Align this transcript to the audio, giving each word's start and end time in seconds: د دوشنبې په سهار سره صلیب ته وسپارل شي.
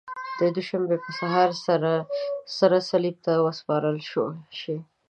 د 0.39 0.41
دوشنبې 0.55 0.97
په 1.03 1.09
سهار 1.19 1.49
سره 2.57 2.77
صلیب 2.89 3.15
ته 3.25 3.33
وسپارل 3.45 3.97
شي. 4.59 4.75